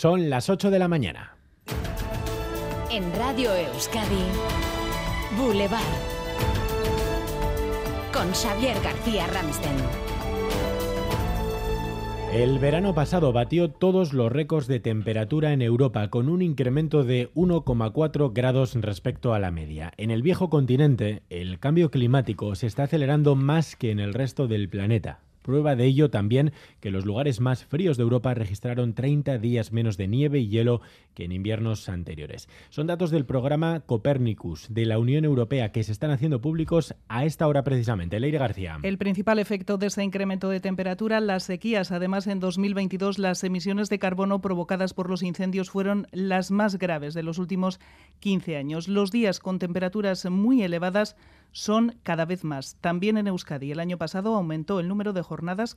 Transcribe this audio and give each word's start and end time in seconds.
Son 0.00 0.30
las 0.30 0.48
8 0.48 0.70
de 0.70 0.78
la 0.78 0.86
mañana. 0.86 1.34
En 2.88 3.12
Radio 3.14 3.52
Euskadi, 3.52 4.22
Boulevard. 5.36 5.82
Con 8.12 8.30
Xavier 8.30 8.80
García 8.80 9.26
Ramsten. 9.26 9.74
El 12.32 12.60
verano 12.60 12.94
pasado 12.94 13.32
batió 13.32 13.72
todos 13.72 14.12
los 14.12 14.30
récords 14.30 14.68
de 14.68 14.78
temperatura 14.78 15.52
en 15.52 15.62
Europa 15.62 16.10
con 16.10 16.28
un 16.28 16.42
incremento 16.42 17.02
de 17.02 17.32
1,4 17.34 18.32
grados 18.32 18.76
respecto 18.76 19.34
a 19.34 19.40
la 19.40 19.50
media. 19.50 19.92
En 19.96 20.12
el 20.12 20.22
viejo 20.22 20.48
continente, 20.48 21.24
el 21.28 21.58
cambio 21.58 21.90
climático 21.90 22.54
se 22.54 22.68
está 22.68 22.84
acelerando 22.84 23.34
más 23.34 23.74
que 23.74 23.90
en 23.90 23.98
el 23.98 24.14
resto 24.14 24.46
del 24.46 24.68
planeta. 24.68 25.22
Prueba 25.48 25.76
de 25.76 25.86
ello 25.86 26.10
también 26.10 26.52
que 26.78 26.90
los 26.90 27.06
lugares 27.06 27.40
más 27.40 27.64
fríos 27.64 27.96
de 27.96 28.02
Europa 28.02 28.34
registraron 28.34 28.92
30 28.92 29.38
días 29.38 29.72
menos 29.72 29.96
de 29.96 30.06
nieve 30.06 30.40
y 30.40 30.48
hielo 30.48 30.82
que 31.14 31.24
en 31.24 31.32
inviernos 31.32 31.88
anteriores. 31.88 32.50
Son 32.68 32.86
datos 32.86 33.10
del 33.10 33.24
programa 33.24 33.80
Copernicus 33.80 34.66
de 34.68 34.84
la 34.84 34.98
Unión 34.98 35.24
Europea 35.24 35.72
que 35.72 35.84
se 35.84 35.92
están 35.92 36.10
haciendo 36.10 36.42
públicos 36.42 36.94
a 37.08 37.24
esta 37.24 37.48
hora 37.48 37.64
precisamente. 37.64 38.20
Leire 38.20 38.36
García. 38.36 38.78
El 38.82 38.98
principal 38.98 39.38
efecto 39.38 39.78
de 39.78 39.86
este 39.86 40.04
incremento 40.04 40.50
de 40.50 40.60
temperatura, 40.60 41.18
las 41.18 41.44
sequías. 41.44 41.92
Además, 41.92 42.26
en 42.26 42.40
2022 42.40 43.18
las 43.18 43.42
emisiones 43.42 43.88
de 43.88 43.98
carbono 43.98 44.42
provocadas 44.42 44.92
por 44.92 45.08
los 45.08 45.22
incendios 45.22 45.70
fueron 45.70 46.08
las 46.12 46.50
más 46.50 46.76
graves 46.76 47.14
de 47.14 47.22
los 47.22 47.38
últimos 47.38 47.80
15 48.20 48.58
años. 48.58 48.86
Los 48.86 49.10
días 49.10 49.40
con 49.40 49.58
temperaturas 49.58 50.26
muy 50.26 50.62
elevadas 50.62 51.16
son 51.52 51.96
cada 52.02 52.24
vez 52.24 52.44
más. 52.44 52.76
También 52.80 53.16
en 53.16 53.26
Euskadi 53.26 53.72
el 53.72 53.80
año 53.80 53.98
pasado 53.98 54.34
aumentó 54.34 54.80
el 54.80 54.88
número 54.88 55.12
de 55.12 55.22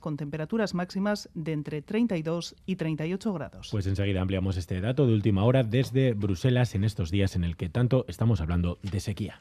con 0.00 0.16
temperaturas 0.16 0.74
máximas 0.74 1.28
de 1.34 1.52
entre 1.52 1.82
32 1.82 2.56
y 2.66 2.76
38 2.76 3.32
grados. 3.32 3.68
Pues 3.70 3.86
enseguida 3.86 4.20
ampliamos 4.20 4.56
este 4.56 4.80
dato 4.80 5.06
de 5.06 5.14
última 5.14 5.44
hora 5.44 5.62
desde 5.62 6.14
Bruselas 6.14 6.74
en 6.74 6.84
estos 6.84 7.10
días 7.10 7.36
en 7.36 7.44
el 7.44 7.56
que 7.56 7.68
tanto 7.68 8.04
estamos 8.08 8.40
hablando 8.40 8.78
de 8.82 9.00
sequía. 9.00 9.40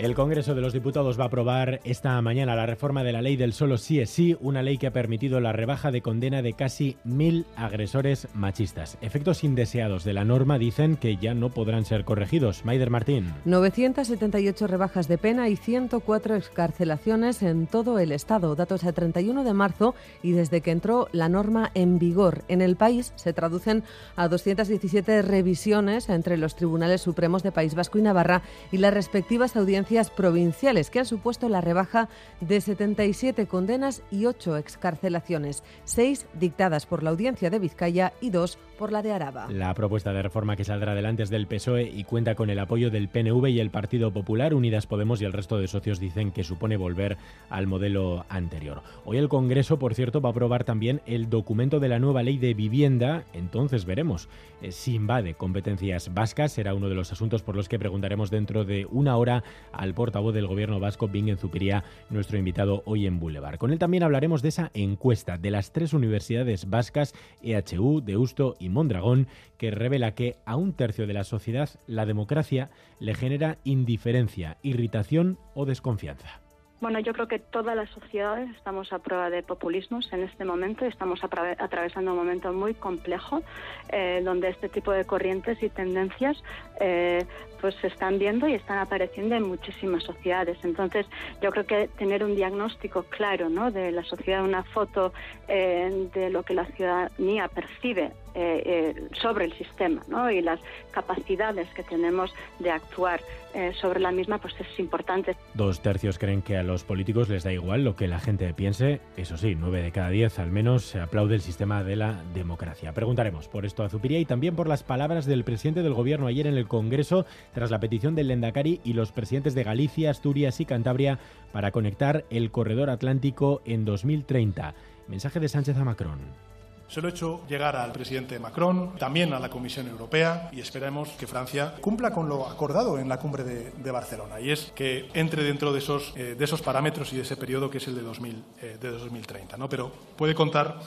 El 0.00 0.14
Congreso 0.14 0.54
de 0.54 0.62
los 0.62 0.72
Diputados 0.72 1.20
va 1.20 1.24
a 1.24 1.26
aprobar 1.26 1.82
esta 1.84 2.18
mañana 2.22 2.56
la 2.56 2.64
reforma 2.64 3.04
de 3.04 3.12
la 3.12 3.20
ley 3.20 3.36
del 3.36 3.52
solo 3.52 3.76
sí 3.76 4.00
es 4.00 4.08
sí, 4.08 4.34
una 4.40 4.62
ley 4.62 4.78
que 4.78 4.86
ha 4.86 4.94
permitido 4.94 5.40
la 5.40 5.52
rebaja 5.52 5.90
de 5.90 6.00
condena 6.00 6.40
de 6.40 6.54
casi 6.54 6.96
mil 7.04 7.44
agresores 7.54 8.26
machistas. 8.32 8.96
Efectos 9.02 9.44
indeseados 9.44 10.02
de 10.04 10.14
la 10.14 10.24
norma 10.24 10.58
dicen 10.58 10.96
que 10.96 11.18
ya 11.18 11.34
no 11.34 11.50
podrán 11.50 11.84
ser 11.84 12.06
corregidos. 12.06 12.64
Maider 12.64 12.88
Martín. 12.88 13.34
978 13.44 14.66
rebajas 14.66 15.06
de 15.06 15.18
pena 15.18 15.50
y 15.50 15.56
104 15.56 16.34
excarcelaciones 16.34 17.42
en 17.42 17.66
todo 17.66 17.98
el 17.98 18.12
Estado. 18.12 18.56
Datos 18.56 18.84
a 18.84 18.94
31 18.94 19.44
de 19.44 19.52
marzo 19.52 19.94
y 20.22 20.32
desde 20.32 20.62
que 20.62 20.70
entró 20.70 21.08
la 21.12 21.28
norma 21.28 21.72
en 21.74 21.98
vigor 21.98 22.44
en 22.48 22.62
el 22.62 22.76
país 22.76 23.12
se 23.16 23.34
traducen 23.34 23.84
a 24.16 24.28
217 24.28 25.20
revisiones 25.20 26.08
entre 26.08 26.38
los 26.38 26.56
tribunales 26.56 27.02
supremos 27.02 27.42
de 27.42 27.52
País 27.52 27.74
Vasco 27.74 27.98
y 27.98 28.02
Navarra 28.02 28.40
y 28.72 28.78
las 28.78 28.94
respectivas 28.94 29.56
audiencias 29.56 29.89
provinciales 30.14 30.88
que 30.88 31.00
han 31.00 31.06
supuesto 31.06 31.48
la 31.48 31.60
rebaja 31.60 32.08
de 32.40 32.60
77 32.60 33.46
condenas 33.46 34.02
y 34.10 34.26
8 34.26 34.56
excarcelaciones, 34.56 35.64
6 35.84 36.26
dictadas 36.34 36.86
por 36.86 37.02
la 37.02 37.10
Audiencia 37.10 37.50
de 37.50 37.58
Vizcaya 37.58 38.12
y 38.20 38.30
2 38.30 38.58
por 38.80 38.92
la 38.92 39.02
de 39.02 39.12
Araba. 39.12 39.46
La 39.50 39.74
propuesta 39.74 40.14
de 40.14 40.22
reforma 40.22 40.56
que 40.56 40.64
saldrá 40.64 40.92
adelante 40.92 41.22
es 41.22 41.28
del 41.28 41.46
PSOE 41.46 41.82
y 41.82 42.04
cuenta 42.04 42.34
con 42.34 42.48
el 42.48 42.58
apoyo 42.58 42.90
del 42.90 43.10
PNV 43.10 43.48
y 43.48 43.60
el 43.60 43.68
Partido 43.68 44.10
Popular. 44.10 44.54
Unidas 44.54 44.86
Podemos 44.86 45.20
y 45.20 45.26
el 45.26 45.34
resto 45.34 45.58
de 45.58 45.68
socios 45.68 46.00
dicen 46.00 46.32
que 46.32 46.44
supone 46.44 46.78
volver 46.78 47.18
al 47.50 47.66
modelo 47.66 48.24
anterior. 48.30 48.80
Hoy 49.04 49.18
el 49.18 49.28
Congreso, 49.28 49.78
por 49.78 49.94
cierto, 49.94 50.22
va 50.22 50.30
a 50.30 50.32
aprobar 50.32 50.64
también 50.64 51.02
el 51.04 51.28
documento 51.28 51.78
de 51.78 51.88
la 51.88 51.98
nueva 51.98 52.22
ley 52.22 52.38
de 52.38 52.54
vivienda. 52.54 53.24
Entonces 53.34 53.84
veremos 53.84 54.30
eh, 54.62 54.72
si 54.72 54.94
invade 54.94 55.34
competencias 55.34 56.14
vascas. 56.14 56.52
Será 56.52 56.72
uno 56.72 56.88
de 56.88 56.94
los 56.94 57.12
asuntos 57.12 57.42
por 57.42 57.56
los 57.56 57.68
que 57.68 57.78
preguntaremos 57.78 58.30
dentro 58.30 58.64
de 58.64 58.86
una 58.90 59.14
hora 59.18 59.44
al 59.72 59.92
portavoz 59.92 60.32
del 60.32 60.46
gobierno 60.46 60.80
vasco, 60.80 61.06
Bingen 61.06 61.36
Zupiría, 61.36 61.84
nuestro 62.08 62.38
invitado 62.38 62.82
hoy 62.86 63.06
en 63.06 63.20
Boulevard. 63.20 63.58
Con 63.58 63.72
él 63.72 63.78
también 63.78 64.04
hablaremos 64.04 64.40
de 64.40 64.48
esa 64.48 64.70
encuesta 64.72 65.36
de 65.36 65.50
las 65.50 65.70
tres 65.70 65.92
universidades 65.92 66.70
vascas, 66.70 67.12
EHU, 67.42 68.00
Deusto 68.00 68.56
y 68.58 68.69
Mondragón, 68.72 69.26
que 69.58 69.70
revela 69.70 70.14
que 70.14 70.36
a 70.46 70.56
un 70.56 70.72
tercio 70.72 71.06
de 71.06 71.14
la 71.14 71.24
sociedad 71.24 71.70
la 71.86 72.06
democracia 72.06 72.70
le 72.98 73.14
genera 73.14 73.58
indiferencia, 73.64 74.56
irritación 74.62 75.38
o 75.54 75.66
desconfianza. 75.66 76.40
Bueno, 76.80 76.98
yo 76.98 77.12
creo 77.12 77.28
que 77.28 77.38
todas 77.38 77.76
las 77.76 77.90
sociedades 77.90 78.48
estamos 78.56 78.90
a 78.94 79.00
prueba 79.00 79.28
de 79.28 79.42
populismos 79.42 80.10
en 80.14 80.22
este 80.22 80.46
momento. 80.46 80.86
Estamos 80.86 81.20
atravesando 81.22 82.12
un 82.12 82.16
momento 82.16 82.54
muy 82.54 82.72
complejo 82.72 83.42
eh, 83.90 84.22
donde 84.24 84.48
este 84.48 84.70
tipo 84.70 84.90
de 84.90 85.04
corrientes 85.04 85.62
y 85.62 85.68
tendencias 85.68 86.42
eh, 86.80 87.26
pues 87.60 87.74
se 87.82 87.88
están 87.88 88.18
viendo 88.18 88.48
y 88.48 88.54
están 88.54 88.78
apareciendo 88.78 89.34
en 89.34 89.46
muchísimas 89.46 90.04
sociedades. 90.04 90.56
Entonces, 90.64 91.04
yo 91.42 91.50
creo 91.50 91.66
que 91.66 91.88
tener 91.98 92.24
un 92.24 92.34
diagnóstico 92.34 93.02
claro 93.02 93.50
de 93.70 93.92
la 93.92 94.02
sociedad, 94.04 94.42
una 94.42 94.64
foto 94.64 95.12
eh, 95.48 96.08
de 96.14 96.30
lo 96.30 96.44
que 96.44 96.54
la 96.54 96.64
ciudadanía 96.64 97.48
percibe 97.48 98.12
eh, 98.34 98.62
eh, 98.64 99.08
sobre 99.20 99.46
el 99.46 99.52
sistema 99.54 100.02
¿no? 100.08 100.30
y 100.30 100.40
las 100.40 100.60
capacidades 100.92 101.68
que 101.74 101.82
tenemos 101.82 102.32
de 102.60 102.70
actuar 102.70 103.20
eh, 103.54 103.72
sobre 103.80 103.98
la 103.98 104.12
misma, 104.12 104.38
pues 104.38 104.54
es 104.60 104.78
importante. 104.78 105.36
Dos 105.54 105.80
tercios 105.80 106.18
creen 106.18 106.40
que 106.40 106.56
a 106.56 106.62
los 106.62 106.84
políticos 106.84 107.28
les 107.28 107.42
da 107.42 107.52
igual 107.52 107.82
lo 107.82 107.96
que 107.96 108.06
la 108.06 108.20
gente 108.20 108.54
piense. 108.54 109.00
Eso 109.16 109.36
sí, 109.36 109.56
nueve 109.58 109.82
de 109.82 109.90
cada 109.90 110.10
diez 110.10 110.38
al 110.38 110.52
menos 110.52 110.84
se 110.84 111.00
aplaude 111.00 111.34
el 111.34 111.40
sistema 111.40 111.82
de 111.82 111.96
la 111.96 112.22
democracia. 112.32 112.92
Preguntaremos 112.92 113.48
por 113.48 113.66
esto 113.66 113.82
a 113.82 113.88
Zupiría 113.88 114.20
y 114.20 114.24
también 114.24 114.54
por 114.54 114.68
las 114.68 114.84
palabras 114.84 115.26
del 115.26 115.42
presidente 115.42 115.82
del 115.82 115.94
gobierno 115.94 116.28
ayer 116.28 116.46
en 116.46 116.56
el 116.56 116.68
Congreso 116.68 117.26
tras 117.52 117.72
la 117.72 117.80
petición 117.80 118.14
del 118.14 118.28
Lendakari 118.28 118.80
y 118.84 118.92
los 118.92 119.10
presidentes 119.10 119.54
de 119.54 119.64
Galicia, 119.64 120.10
Asturias 120.10 120.60
y 120.60 120.64
Cantabria 120.64 121.18
para 121.52 121.72
conectar 121.72 122.24
el 122.30 122.52
corredor 122.52 122.90
atlántico 122.90 123.62
en 123.64 123.84
2030. 123.84 124.74
Mensaje 125.08 125.40
de 125.40 125.48
Sánchez 125.48 125.76
a 125.76 125.84
Macron. 125.84 126.49
Se 126.90 127.00
lo 127.00 127.06
he 127.06 127.12
hecho 127.12 127.42
llegar 127.48 127.76
al 127.76 127.92
presidente 127.92 128.40
Macron, 128.40 128.96
también 128.98 129.32
a 129.32 129.38
la 129.38 129.48
Comisión 129.48 129.86
Europea 129.86 130.50
y 130.50 130.58
esperemos 130.58 131.10
que 131.10 131.28
Francia 131.28 131.74
cumpla 131.80 132.10
con 132.10 132.28
lo 132.28 132.48
acordado 132.48 132.98
en 132.98 133.08
la 133.08 133.16
cumbre 133.16 133.44
de, 133.44 133.90
Barcelona 133.92 134.40
y 134.40 134.50
es 134.50 134.72
que 134.74 135.08
entre 135.14 135.44
dentro 135.44 135.72
de 135.72 135.78
esos, 135.78 136.12
eh, 136.16 136.34
de 136.36 136.44
esos 136.44 136.62
parámetros 136.62 137.12
y 137.12 137.16
de 137.16 137.22
ese 137.22 137.36
periodo 137.36 137.70
que 137.70 137.78
es 137.78 137.86
el 137.86 137.94
de, 137.94 138.02
2000, 138.02 138.44
eh, 138.60 138.76
de 138.80 138.90
2030. 138.90 139.56
¿no? 139.56 139.68
Pero 139.68 139.92
puede 140.16 140.34
contar 140.34 140.80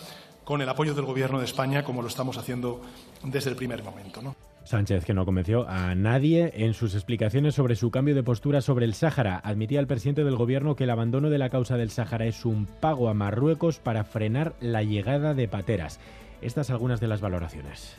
con 0.44 0.62
el 0.62 0.68
apoyo 0.68 0.94
del 0.94 1.06
Gobierno 1.06 1.40
de 1.40 1.46
España 1.46 1.86
como 1.86 2.02
lo 2.02 2.10
estamos 2.10 2.38
haciendo 2.38 2.82
desde 3.24 3.52
el 3.52 3.56
primer 3.56 3.82
momento. 3.82 4.22
¿no? 4.22 4.36
Sánchez, 4.64 5.06
que 5.06 5.14
no 5.14 5.26
convenció 5.26 5.68
a 5.68 5.94
nadie 5.96 6.52
en 6.56 6.74
sus 6.74 6.96
explicaciones 6.96 7.56
sobre 7.56 7.76
su 7.76 7.92
cambio 7.92 8.16
de 8.16 8.24
postura 8.24 8.62
sobre 8.62 8.86
el 8.86 8.94
Sáhara. 8.94 9.42
Admitía 9.44 9.80
el 9.80 9.88
presidente 9.88 10.24
del 10.24 10.36
gobierno 10.36 10.76
que 10.76 10.86
el 10.86 10.90
abandono 10.90 11.30
de 11.30 11.38
la 11.38 11.50
causa 11.50 11.78
del 11.78 11.92
Sáhara 11.92 12.26
es 12.26 12.46
un 12.46 12.66
pago 12.66 13.10
a 13.10 13.14
Marruecos 13.14 13.80
para 13.80 14.04
frenar 14.04 14.54
la 14.62 14.84
llegada 14.84 15.34
de 15.34 15.48
pateras. 15.48 16.00
Estas 16.42 16.70
algunas 16.70 17.00
de 17.00 17.08
las 17.08 17.22
valoraciones. 17.22 17.96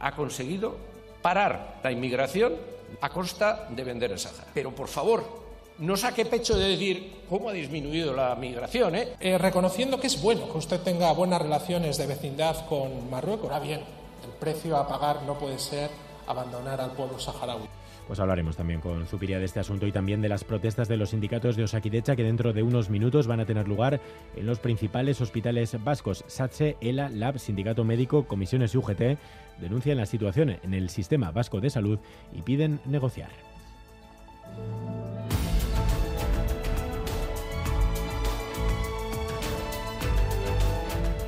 Ha 0.00 0.12
conseguido 0.12 0.76
parar 1.20 1.80
la 1.82 1.90
inmigración 1.90 2.52
a 3.00 3.08
costa 3.08 3.68
de 3.70 3.84
vender 3.84 4.12
el 4.12 4.18
Sáhara. 4.18 4.50
Pero 4.54 4.74
por 4.74 4.88
favor, 4.88 5.44
no 5.78 5.96
saque 5.96 6.24
pecho 6.24 6.56
de 6.56 6.68
decir 6.68 7.24
cómo 7.28 7.48
ha 7.48 7.52
disminuido 7.52 8.14
la 8.14 8.36
migración. 8.36 8.94
¿eh? 8.94 9.08
Eh, 9.18 9.38
reconociendo 9.38 9.98
que 9.98 10.06
es 10.06 10.22
bueno 10.22 10.50
que 10.50 10.58
usted 10.58 10.80
tenga 10.80 11.12
buenas 11.12 11.42
relaciones 11.42 11.98
de 11.98 12.06
vecindad 12.06 12.66
con 12.66 13.10
Marruecos. 13.10 13.50
Ahora 13.50 13.64
bien, 13.64 13.80
el 14.24 14.30
precio 14.38 14.76
a 14.76 14.86
pagar 14.86 15.22
no 15.24 15.38
puede 15.38 15.58
ser 15.58 15.90
abandonar 16.26 16.80
al 16.80 16.92
pueblo 16.92 17.18
saharaui. 17.18 17.68
Pues 18.06 18.20
hablaremos 18.20 18.56
también 18.56 18.80
con 18.80 19.06
Zupiria 19.06 19.38
de 19.38 19.46
este 19.46 19.60
asunto 19.60 19.86
y 19.86 19.92
también 19.92 20.20
de 20.20 20.28
las 20.28 20.44
protestas 20.44 20.88
de 20.88 20.98
los 20.98 21.10
sindicatos 21.10 21.56
de 21.56 21.64
Osakidecha 21.64 22.16
que 22.16 22.22
dentro 22.22 22.52
de 22.52 22.62
unos 22.62 22.90
minutos 22.90 23.26
van 23.26 23.40
a 23.40 23.46
tener 23.46 23.66
lugar 23.66 24.00
en 24.36 24.46
los 24.46 24.58
principales 24.58 25.20
hospitales 25.22 25.82
vascos. 25.82 26.24
SATSE, 26.26 26.76
ELA, 26.82 27.08
LAB, 27.08 27.38
Sindicato 27.38 27.82
Médico, 27.84 28.26
Comisiones 28.26 28.74
y 28.74 28.78
UGT 28.78 29.18
denuncian 29.58 29.96
la 29.96 30.06
situación 30.06 30.58
en 30.62 30.74
el 30.74 30.90
sistema 30.90 31.30
vasco 31.30 31.60
de 31.60 31.70
salud 31.70 31.98
y 32.32 32.42
piden 32.42 32.80
negociar. 32.84 33.53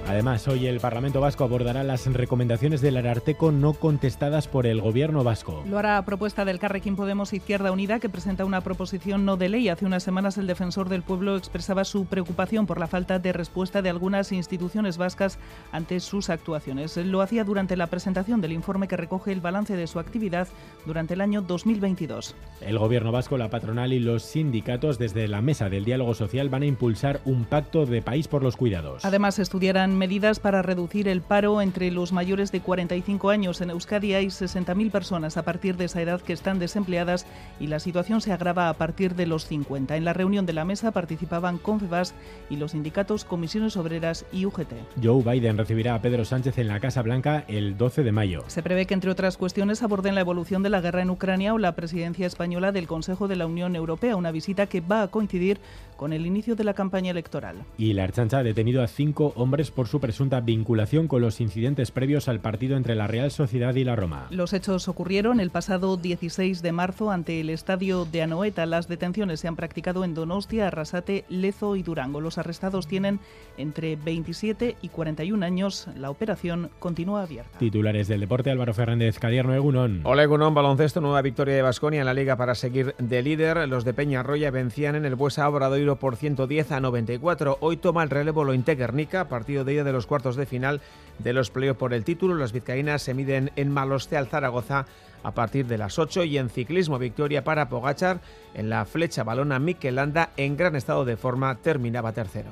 Además, 0.09 0.47
hoy 0.47 0.69
el 0.69 0.79
Parlamento 0.79 1.21
Vasco 1.21 1.43
abordará 1.43 1.83
las 1.83 2.07
recomendaciones 2.07 2.81
del 2.81 2.97
Ararteco 2.97 3.51
no 3.51 3.73
contestadas 3.73 4.47
por 4.47 4.67
el 4.67 4.81
Gobierno 4.81 5.25
vasco. 5.25 5.65
Lo 5.69 5.79
hará 5.79 5.99
a 5.99 6.05
propuesta 6.05 6.45
del 6.45 6.61
Carrequín 6.61 6.95
Podemos 6.95 7.33
Izquierda 7.33 7.73
Unida, 7.73 7.99
que 7.99 8.09
presenta 8.09 8.45
una 8.45 8.61
proposición 8.61 9.25
no 9.25 9.37
de 9.37 9.49
ley. 9.49 9.69
Hace 9.69 9.85
unas 9.85 10.05
semanas 10.05 10.39
el 10.39 10.47
defensor 10.47 10.89
del 10.89 11.03
pueblo 11.03 11.37
expresaba 11.37 11.85
su 11.85 12.07
preocupación 12.07 12.67
por 12.67 12.79
la 12.79 12.87
falta 12.87 13.19
de 13.19 13.33
respuesta 13.33 13.83
de 13.83 13.91
algunas 13.91 14.31
instituciones 14.31 14.97
vascas 14.97 15.41
ante 15.73 15.99
sus 15.99 16.31
actuaciones. 16.31 16.97
Lo 16.97 17.21
hacía 17.21 17.43
durante 17.43 17.77
la 17.77 17.89
presentación 17.89 18.41
del 18.41 18.53
informe 18.53 18.87
que 18.87 18.97
recoge 18.97 19.33
el 19.33 19.41
balance 19.41 19.75
de 19.75 19.89
su 19.89 19.99
actividad 19.99 20.47
durante 20.87 21.15
el 21.15 21.21
año 21.21 21.43
2022. 21.43 22.37
El 22.61 22.79
Gobierno 22.79 23.11
vasco, 23.11 23.37
la 23.39 23.51
patronal 23.51 23.93
y 23.93 23.99
los 23.99 24.23
sindicatos 24.23 25.01
desde 25.01 25.27
la 25.27 25.43
mesa 25.43 25.69
del 25.69 25.85
diálogo 25.85 26.15
social 26.15 26.49
van 26.49 26.63
a 26.63 26.67
impulsar 26.67 27.21
un 27.25 27.45
pacto 27.45 27.87
de 27.87 28.03
país 28.03 28.29
por 28.29 28.45
los 28.45 28.57
cuidados. 28.57 29.05
Además, 29.05 29.41
estudiarán 29.41 29.96
medidas 29.97 30.39
para 30.39 30.63
reducir 30.63 31.09
el 31.09 31.21
paro 31.21 31.61
entre 31.61 31.91
los 31.91 32.13
mayores 32.13 32.53
de 32.53 32.61
45 32.61 33.31
años. 33.31 33.61
En 33.61 33.71
Euskadi 33.71 34.15
hay 34.15 34.27
60.000 34.27 34.91
personas 34.91 35.37
a 35.37 35.43
partir 35.43 35.77
de 35.77 35.87
esa 35.87 36.03
edad 36.03 36.21
que 36.21 36.33
están 36.33 36.59
desempleadas 36.59 37.27
y 37.59 37.67
la 37.67 37.81
situación 37.81 38.21
se 38.21 38.33
agrava 38.33 38.69
a 38.69 38.75
partir 38.75 39.15
de 39.15 39.27
los 39.27 39.47
50. 39.47 39.97
En 39.97 40.05
la 40.05 40.13
reunión 40.13 40.47
de 40.47 40.53
la 40.53 40.65
mesa 40.65 40.91
participaban 40.93 41.59
Confebas 41.59 42.15
y 42.51 42.57
los 42.57 42.73
sindicatos 42.73 43.25
Comisiones 43.25 43.77
Obreras 43.77 44.25
y 44.33 44.47
UGT. 44.47 44.73
Joe 45.03 45.23
Biden 45.23 45.59
recibirá 45.59 45.95
a 45.95 46.03
Pedro 46.03 46.25
Sánchez 46.25 46.59
en 46.59 46.69
la 46.69 46.81
Casa 46.81 47.03
Blanca 47.03 47.45
el 47.49 47.77
12 47.77 48.03
de 48.03 48.13
mayo. 48.13 48.45
Se 48.49 48.63
prevé 48.63 48.87
que, 48.87 48.95
entre 48.95 49.11
otras 49.11 49.37
cuestiones, 49.37 49.83
aborden 49.83 50.15
la 50.15 50.21
evolución 50.21 50.63
de 50.63 50.71
la 50.71 50.81
guerra 50.81 51.03
en 51.03 51.11
Ucrania 51.11 51.55
o 51.55 51.59
la 51.59 51.75
presidencia 51.75 52.27
española 52.27 52.73
del 52.73 52.87
Consejo 52.87 53.29
de 53.29 53.37
la 53.37 53.47
Unión 53.47 53.77
Europea, 53.77 54.17
una 54.17 54.31
visita 54.31 54.67
que 54.67 54.81
va 54.81 55.03
a 55.03 55.09
coincidir 55.09 55.61
con 55.97 56.13
el 56.13 56.27
inicio 56.27 56.57
de 56.57 56.65
la 56.65 56.75
campaña 56.75 57.11
electoral. 57.11 57.57
Y 57.79 57.93
la 57.93 58.05
Archancha 58.05 58.39
ha 58.39 58.43
detenido 58.43 58.83
a 58.83 58.87
cinco 58.87 59.33
hombres 59.37 59.71
por 59.71 59.89
su 59.89 60.01
presunta 60.01 60.41
vinculación 60.41 61.09
con 61.09 61.23
los 61.23 61.41
incidentes 61.41 61.91
previos 61.91 62.29
al 62.29 62.41
partido 62.41 62.77
entre 62.77 62.95
la 62.95 63.07
Real 63.07 63.31
Sociedad 63.31 63.75
y 63.75 63.85
la 63.85 63.97
Roma. 63.97 64.27
Los 64.31 64.53
hechos 64.53 64.89
ocurrieron 64.89 65.41
el 65.41 65.51
pasado 65.51 65.97
16 65.97 66.63
de 66.63 66.73
marzo 66.73 67.11
ante 67.11 67.41
el 67.41 67.51
estadio 67.51 68.05
de 68.05 68.23
Anoeta. 68.23 68.67
Las 68.67 68.89
detenciones 68.89 69.41
se 69.41 69.49
han 69.49 69.57
practicado 69.57 70.05
en 70.05 70.15
Donostia, 70.15 70.69
Arrasate, 70.69 71.25
Lezo 71.29 71.77
y 71.77 71.83
Durango. 71.83 72.21
Los 72.21 72.39
arrestados 72.39 72.87
tienen 72.87 73.21
entre 73.57 73.97
27 73.97 74.77
y 74.81 74.89
41 74.89 75.45
años. 75.45 75.89
La 75.97 76.11
operación 76.11 76.71
continúa 76.79 77.23
abierta. 77.23 77.59
Titulares 77.59 78.09
del 78.09 78.21
deporte, 78.21 78.51
Álvaro 78.51 78.75
Fernández, 78.75 79.19
Cadierno 79.19 79.55
Egunon. 79.55 80.03
Hola 80.05 80.23
Egunon, 80.23 80.55
baloncesto, 80.55 81.01
nueva 81.01 81.23
victoria 81.23 81.55
de 81.55 81.63
Basconia 81.63 82.01
en 82.01 82.07
la 82.07 82.15
liga 82.15 82.37
para 82.37 82.55
seguir 82.55 82.95
de 82.99 83.23
líder. 83.23 83.69
Los 83.69 83.85
de 83.85 83.95
Peña 83.95 84.23
Roya 84.23 84.51
vencían 84.51 84.95
en 84.97 85.05
el 85.05 85.15
Buesa 85.15 85.45
Obradoiro 85.87 86.01
por 86.01 86.17
110 86.17 86.73
a 86.73 86.81
94. 86.81 87.59
Hoy 87.61 87.77
toma 87.77 88.03
el 88.03 88.11
relevo 88.11 88.45
Lointe 88.45 88.75
Guernica, 88.75 89.29
partido 89.29 89.65
de 89.65 89.75
ida 89.75 89.85
de 89.85 89.93
los 89.93 90.07
cuartos 90.07 90.35
de 90.35 90.47
final 90.47 90.81
de 91.19 91.33
los 91.33 91.51
playoffs 91.51 91.79
por 91.79 91.95
el 91.95 92.05
título. 92.05 92.35
Las 92.35 92.53
vizcaínas 92.53 93.03
se 93.03 93.15
miden 93.15 93.53
en 93.57 93.71
Maloste 93.71 94.17
al 94.17 94.27
Zaragoza 94.27 94.87
a 95.23 95.33
partir 95.33 95.67
de 95.67 95.79
las 95.79 95.99
8 95.99 96.25
y 96.25 96.39
en 96.39 96.51
ciclismo 96.51 96.99
victoria 96.99 97.45
para 97.45 97.69
Pogachar 97.69 98.21
en 98.55 98.69
la 98.69 98.85
flecha 98.85 99.23
balona 99.23 99.59
Miquelanda 99.59 100.31
en 100.37 100.57
gran 100.57 100.75
estado 100.77 101.05
de 101.05 101.17
forma 101.17 101.55
terminaba 101.57 102.13
tercero. 102.13 102.51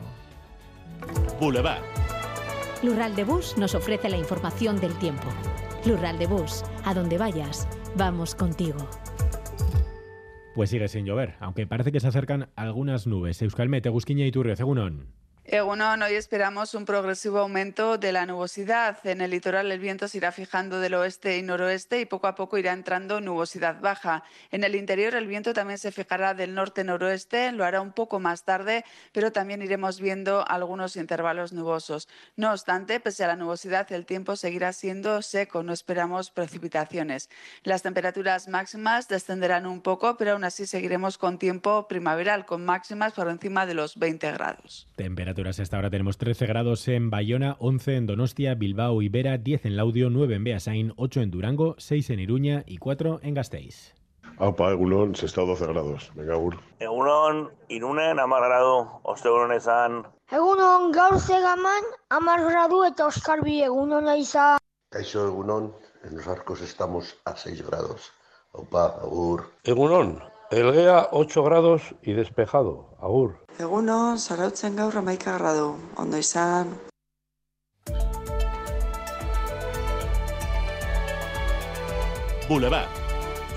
Boulevard. 1.41 1.83
Lural 2.83 3.17
de 3.17 3.25
Bus 3.25 3.57
nos 3.59 3.75
ofrece 3.75 4.09
la 4.09 4.17
información 4.17 4.81
del 4.81 4.95
tiempo. 4.99 5.27
Lural 5.85 6.19
de 6.19 6.27
Bus, 6.27 6.63
a 6.85 6.95
donde 6.95 7.19
vayas, 7.19 7.67
vamos 7.97 8.35
contigo. 8.35 8.89
Pues 10.55 10.71
sigue 10.71 10.87
sin 10.87 11.05
llover, 11.05 11.35
aunque 11.41 11.67
parece 11.67 11.91
que 11.91 11.99
se 11.99 12.07
acercan 12.07 12.49
algunas 12.55 13.09
nubes. 13.09 13.43
Euskalmet, 13.43 13.85
Egusquiña 13.87 14.25
y 14.25 14.31
Turrio, 14.31 14.55
Egunon. 14.55 15.09
Egunon, 15.47 16.03
hoy 16.03 16.15
esperamos 16.15 16.73
un 16.73 16.87
progresivo 16.87 17.41
aumento 17.41 17.99
de 17.99 18.13
la 18.13 18.25
nubosidad. 18.25 18.97
En 19.05 19.21
el 19.21 19.31
litoral 19.31 19.71
el 19.71 19.79
viento 19.79 20.09
se 20.09 20.17
irá 20.17 20.33
fijando 20.33 20.81
del 20.81 20.95
oeste 20.95 21.37
y 21.37 21.43
noroeste 21.43 22.01
y 22.01 22.07
poco 22.07 22.29
a 22.29 22.35
poco 22.35 22.57
irá 22.57 22.73
entrando 22.73 23.21
nubosidad 23.21 23.79
baja. 23.79 24.25
En 24.51 24.65
el 24.65 24.75
interior 24.75 25.15
el 25.15 25.27
viento 25.27 25.53
también 25.53 25.79
se 25.79 25.93
fijará 25.93 26.33
del 26.33 26.55
norte-noroeste, 26.55 27.53
lo 27.53 27.67
hará 27.67 27.83
un 27.83 27.93
poco 27.93 28.21
más 28.21 28.45
tarde, 28.45 28.87
pero 29.13 29.33
también 29.33 29.61
iremos 29.61 30.01
viendo 30.01 30.49
algunos 30.49 30.97
intervalos 30.97 31.53
nubosos. 31.53 32.09
No 32.37 32.51
obstante, 32.51 32.99
pese 32.99 33.23
a 33.25 33.29
la 33.29 33.37
nubosidad, 33.37 33.93
el 33.93 34.07
tiempo 34.07 34.37
seguirá 34.37 34.73
siendo 34.73 35.21
seco, 35.21 35.63
no 35.63 35.75
esperamos 35.75 36.31
precipitaciones. 36.31 37.29
Las 37.65 37.83
temperaturas 37.83 38.49
máximas 38.49 39.09
descenderán 39.09 39.67
un 39.67 39.83
poco, 39.83 40.17
pero 40.17 40.33
aún 40.33 40.45
así 40.45 40.67
seguiremos 40.67 41.19
con 41.19 41.39
tiempo 41.39 41.87
primaveral, 41.87 42.47
con 42.47 42.65
máximas 42.65 43.13
por 43.13 43.29
encima 43.29 43.67
de 43.67 43.75
los 43.75 43.99
20 43.99 44.33
grados. 44.33 44.89
Temperaturas 45.35 45.59
esta 45.59 45.79
hora 45.79 45.91
tenemos 45.91 46.17
13 46.17 46.47
grados 46.47 46.87
en 46.87 47.11
Bayona, 47.11 47.57
11 47.59 47.97
en 47.97 48.07
Donostia, 48.07 48.55
Bilbao 48.55 49.03
y 49.03 49.09
Vera, 49.09 49.37
10 49.37 49.67
en 49.67 49.77
Laudio, 49.77 50.09
9 50.09 50.37
en 50.37 50.45
Beasain, 50.45 50.93
8 50.97 51.23
en 51.23 51.31
Durango, 51.33 51.75
6 51.77 52.11
en 52.11 52.21
Iruña 52.21 52.63
y 52.69 52.79
4 52.79 53.19
en 53.21 53.35
Gasteiz. 53.35 53.97
Aupa, 54.39 54.71
egunon, 54.71 55.17
se 55.17 55.27
está 55.27 55.41
12 55.41 55.67
grados. 55.67 56.13
Venga, 56.15 56.37
ur. 56.37 56.61
Egunon, 56.79 57.51
irunen 57.69 58.21
amar 58.21 58.45
grado, 58.45 59.01
ostegunon 59.03 59.51
esan. 59.51 60.07
Egunon, 60.31 60.93
gaur 60.93 61.19
zegaman, 61.19 61.83
amar 62.11 62.41
gradu 62.45 62.85
eta 62.85 63.09
oskarbi 63.09 63.61
egunona 63.65 64.15
izan. 64.17 64.59
Kaixo, 64.91 65.27
egunon, 65.27 65.75
en 66.05 66.17
los 66.17 66.29
arcos 66.29 66.61
estamos 66.61 67.17
a 67.25 67.35
6 67.35 67.67
grados. 67.67 68.13
Aupa, 68.53 68.87
agur. 69.03 69.51
Egunon, 69.65 70.23
Elgea 70.55 71.09
8 71.11 71.43
grados 71.43 71.97
y 72.01 72.13
despejado. 72.13 72.97
Agur. 73.01 73.45
Egunon, 73.59 74.21
zarautzen 74.21 74.77
gaur 74.77 74.97
amaika 74.97 75.37
grado. 75.37 75.77
Ondo 75.97 76.17
izan. 76.17 76.79
Boulevard. 82.49 82.87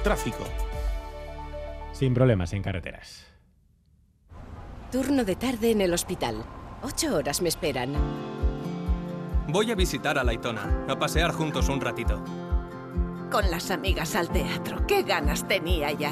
Tráfico. 0.03 0.43
Sin 1.91 2.15
problemas 2.15 2.53
en 2.53 2.63
carreteras. 2.63 3.27
Turno 4.91 5.23
de 5.23 5.35
tarde 5.35 5.69
en 5.69 5.81
el 5.81 5.93
hospital. 5.93 6.43
Ocho 6.81 7.15
horas 7.15 7.43
me 7.43 7.49
esperan. 7.49 7.93
Voy 9.49 9.71
a 9.71 9.75
visitar 9.75 10.17
a 10.17 10.23
Laitona, 10.23 10.85
a 10.89 10.97
pasear 10.97 11.31
juntos 11.31 11.69
un 11.69 11.79
ratito. 11.79 12.23
Con 13.31 13.51
las 13.51 13.69
amigas 13.69 14.15
al 14.15 14.29
teatro. 14.29 14.87
¡Qué 14.87 15.03
ganas 15.03 15.47
tenía 15.47 15.91
ya! 15.91 16.11